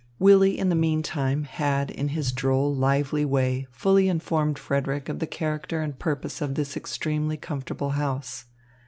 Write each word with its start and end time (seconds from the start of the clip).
Willy 0.17 0.57
in 0.57 0.69
the 0.69 0.73
meantime 0.75 1.43
had 1.43 1.91
in 1.91 2.07
his 2.07 2.31
droll, 2.31 2.73
lively 2.73 3.23
way 3.23 3.67
fully 3.69 4.07
informed 4.09 4.57
Frederick 4.57 5.09
of 5.09 5.19
the 5.19 5.27
character 5.27 5.79
and 5.81 5.99
purpose 5.99 6.41
of 6.41 6.55
this 6.55 6.75
extremely 6.75 7.37
comfortable 7.37 7.91
house. 7.91 8.45